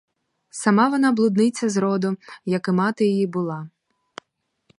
[0.49, 3.69] Сама вона блудниця зроду, як і мати її була.